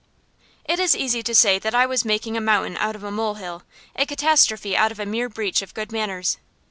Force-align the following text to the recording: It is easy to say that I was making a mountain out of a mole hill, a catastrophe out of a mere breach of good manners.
It 0.65 0.79
is 0.79 0.97
easy 0.97 1.21
to 1.21 1.35
say 1.35 1.59
that 1.59 1.75
I 1.75 1.85
was 1.85 2.03
making 2.05 2.35
a 2.35 2.41
mountain 2.41 2.75
out 2.77 2.95
of 2.95 3.03
a 3.03 3.11
mole 3.11 3.35
hill, 3.35 3.61
a 3.95 4.03
catastrophe 4.07 4.75
out 4.75 4.91
of 4.91 4.99
a 4.99 5.05
mere 5.05 5.29
breach 5.29 5.61
of 5.61 5.75
good 5.75 5.91
manners. 5.91 6.39